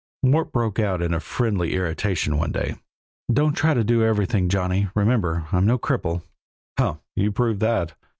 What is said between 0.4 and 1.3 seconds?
broke out in